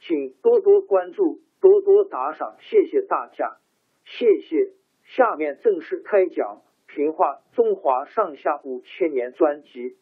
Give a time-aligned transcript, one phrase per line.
[0.00, 3.58] 请多多关注，多多打赏，谢谢大家，
[4.04, 4.72] 谢谢。
[5.04, 6.62] 下面正式开讲
[6.94, 9.96] 《评话中华上下五千年》专辑。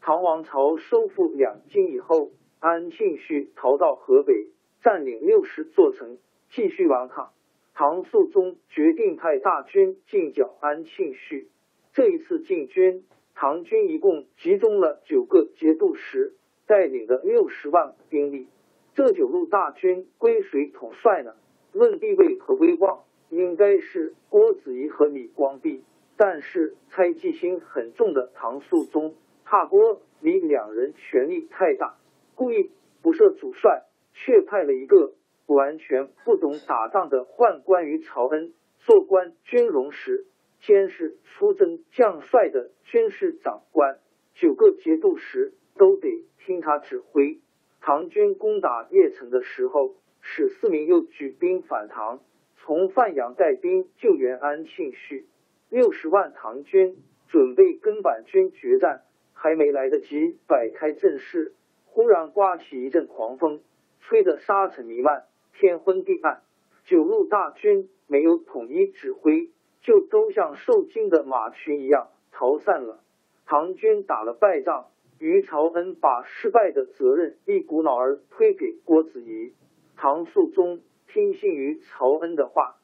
[0.00, 6.18] 唐王朝收复两京以后，安庆绪逃到河北，占领六十座城，
[6.50, 7.32] 继续顽抗。
[7.74, 11.50] 唐肃宗决定派大军进剿安庆绪。
[11.92, 13.04] 这一次进军。
[13.34, 16.34] 唐军一共集中了九个节度使，
[16.66, 18.48] 带领的六十万兵力。
[18.94, 21.34] 这九路大军归谁统帅呢？
[21.72, 25.82] 论地位和威望，应该是郭子仪和李光弼。
[26.16, 31.96] 但是猜忌心很重的唐肃宗怕郭李两人权力太大，
[32.36, 32.70] 故意
[33.02, 35.12] 不设主帅，却派了一个
[35.46, 40.24] 完全不懂打仗的宦官于朝恩做官军容使。
[40.66, 43.98] 先是出征将帅的军事长官，
[44.32, 46.08] 九个节度使都得
[46.38, 47.38] 听他指挥。
[47.82, 52.22] 唐军攻打邺城的时候，史思明又举兵反唐，
[52.56, 55.26] 从范阳带兵救援安庆绪。
[55.68, 56.96] 六十万唐军
[57.28, 59.02] 准备跟板军决战，
[59.34, 61.52] 还没来得及摆开阵势，
[61.84, 63.60] 忽然刮起一阵狂风，
[64.00, 66.40] 吹得沙尘弥漫，天昏地暗。
[66.86, 69.50] 九路大军没有统一指挥。
[69.84, 73.04] 就都像受惊的马群一样逃散了。
[73.46, 74.86] 唐军打了败仗，
[75.18, 79.52] 于朝恩把失败的责任一股脑儿推给郭子仪。
[79.96, 82.76] 唐肃宗听信于朝恩的话，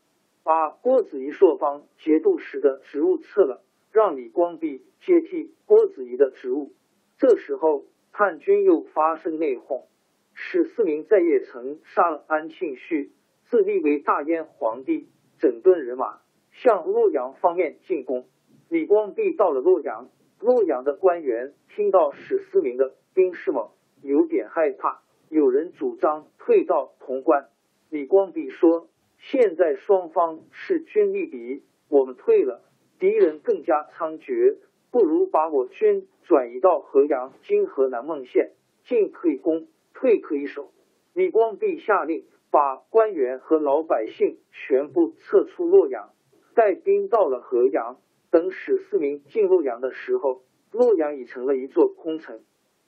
[0.44, 6.72] 把郭子仪朔方节度使的职务撤了，让李光弼接替郭子仪的职务。
[7.16, 9.86] 这时候叛军又发生内讧，
[10.34, 13.12] 史思明在邺城杀了安庆绪，
[13.44, 15.08] 自立为大燕皇帝，
[15.38, 16.20] 整顿人马。
[16.62, 18.26] 向洛阳方面进攻，
[18.68, 20.10] 李光弼到了洛阳，
[20.40, 23.70] 洛阳的官员听到史思明的兵势猛，
[24.02, 25.00] 有点害怕，
[25.30, 27.48] 有人主张退到潼关。
[27.88, 32.60] 李光弼说：“现在双方势均力敌，我们退了，
[32.98, 34.58] 敌人更加猖獗，
[34.90, 38.52] 不如把我军转移到河阳（今河南孟县），
[38.84, 40.70] 进可以攻，退可以守。”
[41.14, 46.10] 李光弼下令把官员和老百姓全部撤出洛阳。
[46.54, 47.98] 带兵到了河阳，
[48.30, 52.40] 等史思明进洛阳的时候，洛阳已成了一座空城。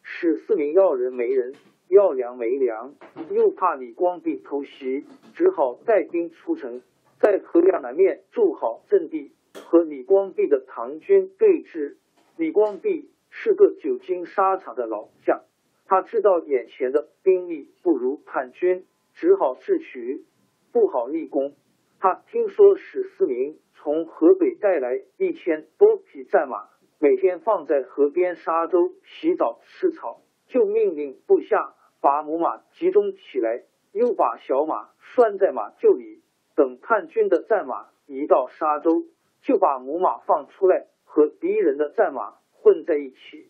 [0.02, 1.54] 史思明要人没人，
[1.88, 2.94] 要粮没粮，
[3.30, 6.82] 又怕李光弼偷袭，只好带兵出城，
[7.20, 11.96] 在河阳南面筑好阵地，和李光弼的唐军对峙。
[12.36, 15.42] 李光弼是个久经沙场的老将，
[15.86, 18.84] 他知道眼前的兵力不如叛军，
[19.14, 20.24] 只好智取，
[20.72, 21.54] 不好立功。
[22.02, 26.68] 他听说史思明从河北带来一千多匹战马，
[26.98, 33.62] 每天放在河边沙洲洗澡吃草，就命令部下把母马集中起来，
[33.92, 36.24] 又把小马拴在马厩里。
[36.56, 39.04] 等叛军的战马一到沙洲，
[39.42, 43.48] 就把母马放出来和敌人的战马混在一起。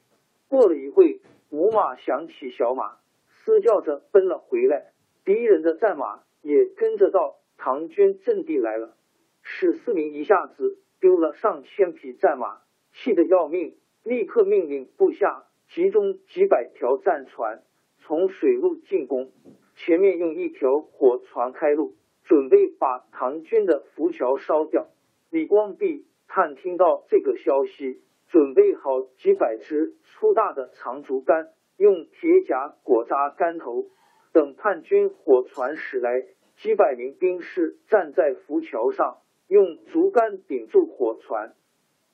[0.51, 2.99] 过了一会，母马想起小马，
[3.31, 4.93] 嘶叫着奔了回来，
[5.25, 7.39] 敌人的战马也跟着到。
[7.65, 8.97] 唐军阵地来了，
[9.41, 12.59] 史思明一下子丢了上千匹战马，
[12.93, 17.63] 气得要命，立刻命令部下集中几百条战船
[17.99, 19.31] 从水路进攻，
[19.77, 21.95] 前面用一条火船开路，
[22.25, 24.89] 准备把唐军的浮桥烧掉。
[25.31, 33.87] 李光弼探听到这个消息，准备好几百支粗大的长竹竿，用铁甲裹扎竿头，
[34.33, 36.27] 等叛军火船驶来，
[36.63, 39.19] 几百名兵士站在浮桥上，
[39.49, 41.55] 用竹竿顶住火船。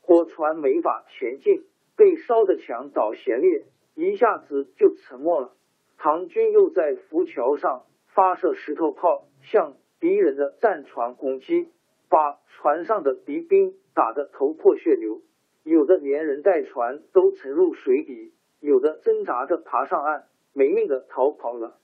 [0.01, 1.67] 火船没法前进，
[1.99, 5.53] 被烧的墙倒弦裂，一下子就沉没了。
[5.99, 11.69] 唐军又在浮桥上发射石头炮，向敌人的战船攻击，
[12.09, 15.21] 把船上的敌兵打得头破血流，
[15.63, 20.25] 有的连人带船都沉入水底，有的挣扎着爬上岸，
[20.55, 21.77] 没命的逃跑了。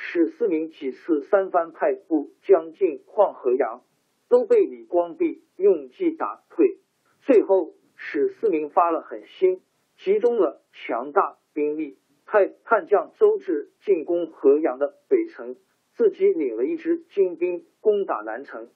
[0.00, 3.82] 史思明几次三番派部将近黄河阳，
[4.28, 6.78] 都被李光弼用计打退。
[7.22, 9.60] 最后，史思明发了狠心，
[9.96, 15.56] 集中了强大兵力，派叛将周至进攻河阳的北城，
[15.94, 18.68] 自己领了一支精兵攻打南城。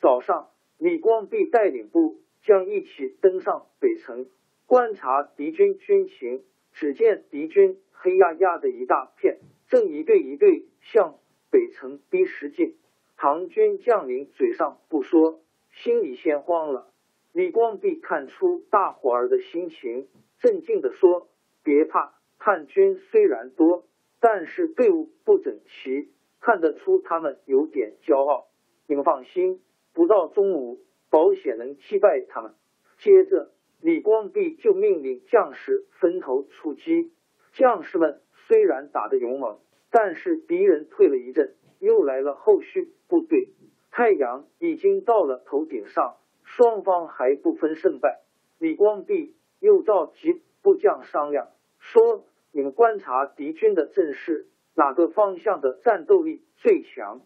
[0.00, 0.48] 早上，
[0.78, 4.26] 李光弼带领部将一起登上北城，
[4.64, 6.44] 观察敌军军情。
[6.72, 11.18] 只见敌军黑压压的一大片，正一队一队向
[11.50, 12.76] 北城逼实进。
[13.16, 15.40] 唐军将领嘴上不说，
[15.72, 16.92] 心里先慌了。
[17.32, 21.28] 李光弼看出大伙儿的心情，镇静的说
[21.62, 23.84] ：“别怕，叛军虽然多，
[24.20, 26.10] 但是队伍不整齐，
[26.40, 28.46] 看得出他们有点骄傲。
[28.86, 29.60] 你们放心，
[29.92, 30.80] 不到中午，
[31.10, 32.54] 保险能击败他们。”
[32.98, 33.50] 接着，
[33.80, 37.12] 李光弼就命令将士分头出击。
[37.52, 39.58] 将士们虽然打得勇猛，
[39.90, 43.50] 但是敌人退了一阵，又来了后续部队。
[43.90, 46.16] 太阳已经到了头顶上。
[46.44, 48.22] 双方还不分胜败，
[48.58, 51.48] 李光弼又召集部将商量，
[51.78, 57.20] 说：“你们观察敌军的阵势，哪个方向的战斗力最强？”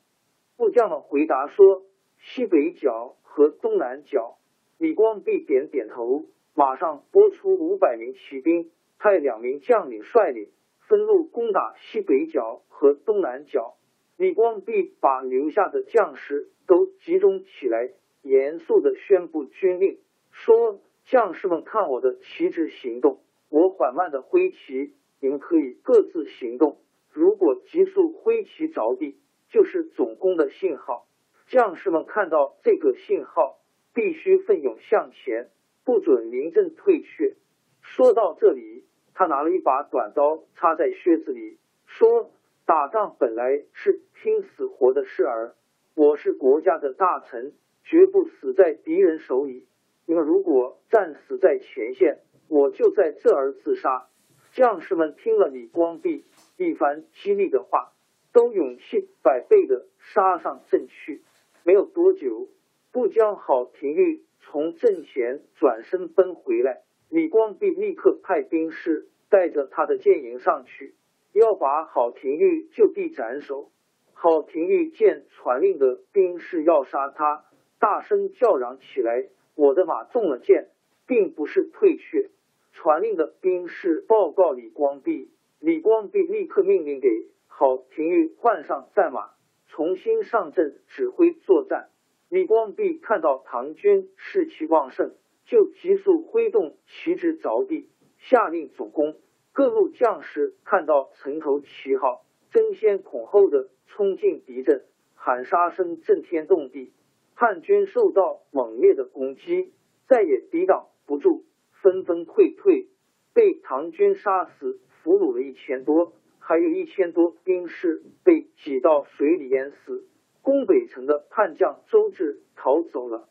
[0.58, 1.84] 部将们回答说
[2.18, 4.38] ：“西北角和东南角。”
[4.76, 6.24] 李光弼点点头，
[6.54, 10.48] 马上拨出五百名骑兵，派两名将领率领，
[10.92, 13.78] 分路攻打西北角和东南角。
[14.18, 17.92] 李光弼把留下的将士都集中起来。
[18.20, 19.98] 严肃的宣布军令，
[20.32, 23.22] 说：“将士们，看我的旗帜行动。
[23.48, 26.76] 我缓慢的挥旗，你们可以各自行动。
[27.10, 29.16] 如果急速挥旗着地，
[29.48, 31.06] 就是总攻的信号。
[31.46, 33.60] 将士们看到这个信号，
[33.94, 35.48] 必须奋勇向前，
[35.86, 37.34] 不准临阵退却。”
[37.80, 42.30] 说到这里，他拿了一把短刀插在靴子里，说
[42.66, 45.54] ：“打仗本来是拼死活的事儿，
[45.94, 47.52] 我是国家的大臣。”
[47.84, 49.66] 绝不死在敌人手里。
[50.06, 54.06] 你们如果战死在前线，我就在这儿自杀。
[54.52, 56.24] 将士们听了李光弼
[56.56, 57.90] 一番激励的话，
[58.32, 61.22] 都勇气百倍的杀上阵去。
[61.64, 62.46] 没有多久，
[62.92, 66.82] 不将郝廷玉从阵前转身奔回来，
[67.12, 70.94] 李光弼立刻派兵士带着他的箭营上去，
[71.34, 73.70] 要把郝廷玉就地斩首。
[74.14, 77.44] 郝廷玉见传令的兵士要杀他。
[77.78, 79.28] 大声叫嚷起来！
[79.54, 80.70] 我的马中了箭，
[81.06, 82.30] 并不是退却。
[82.72, 87.08] 传令的兵士报告李光弼，李光弼立刻命令给
[87.46, 89.32] 郝廷玉换上战马，
[89.66, 91.90] 重新上阵指挥作战。
[92.30, 95.12] 李光弼看到唐军士气旺盛，
[95.44, 99.16] 就急速挥动旗帜着地，下令主攻。
[99.52, 104.84] 各路将士看到城头旗号，争先恐后的冲进敌阵，
[105.14, 106.92] 喊杀声震天动地。
[107.34, 109.72] 叛军受到猛烈的攻击，
[110.06, 111.44] 再也抵挡不住，
[111.82, 112.88] 纷纷溃退，
[113.34, 120.06] 被唐军杀死、俘虏了一千多，还有一千多兵士被挤到水里淹死。
[120.40, 123.28] 攻北城的叛将周至逃走了，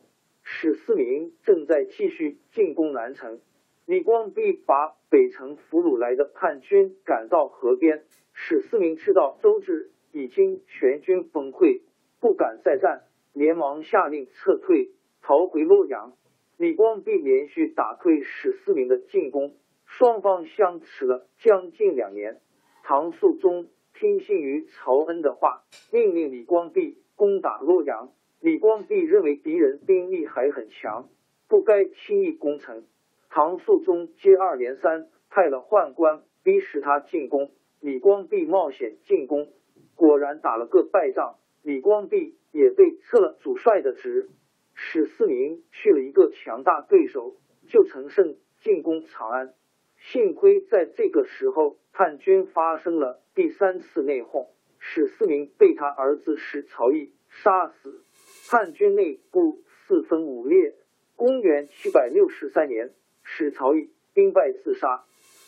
[0.53, 3.39] 史思明正在继续进攻南城。
[3.85, 8.03] 李光弼把北城俘虏来的叛军赶到河边，
[8.33, 11.81] 史思明知道周至已经全军崩溃，
[12.19, 13.03] 不敢再战。
[13.33, 14.91] 连忙下令撤退，
[15.21, 16.13] 逃回洛阳。
[16.57, 19.55] 李光弼连续打退史思明的进攻，
[19.85, 22.41] 双方相持了将近两年。
[22.83, 28.11] 唐肃宗听信于曹恩的话，命令李光弼攻打洛阳。
[28.41, 31.09] 李光弼认为敌人兵力还很强，
[31.47, 32.85] 不该轻易攻城。
[33.29, 37.51] 唐肃宗接二连三派了宦官逼使他进攻。
[37.79, 39.53] 李光弼冒险进攻，
[39.93, 41.35] 果然打了个败仗。
[41.61, 44.31] 李光弼也被撤了主帅的职，
[44.73, 47.35] 史思明去了一个强大对手，
[47.69, 49.53] 就乘胜进攻长安。
[49.97, 54.47] 幸亏在这个时候，叛军发生了第三次内讧，
[54.79, 58.03] 史思明被他儿子史曹义杀死，
[58.51, 60.73] 汉军内部四分五裂。
[61.15, 62.89] 公元七百六十三年，
[63.23, 65.03] 史曹义兵败自杀，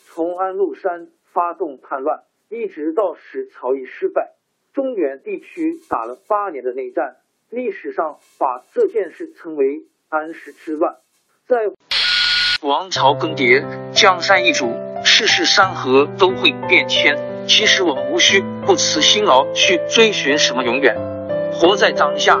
[0.06, 4.32] 从安禄山发动叛乱，一直到史曹义失败，
[4.72, 7.16] 中原地区打了八年的内战。
[7.50, 10.96] 历史上把这件事称为安史之乱。
[11.46, 11.70] 在
[12.62, 14.72] 王朝更迭，江山易主，
[15.04, 17.18] 世事山河都会变迁。
[17.46, 20.96] 其实我们无需不辞辛劳去追寻什么永远，
[21.52, 22.40] 活在当下，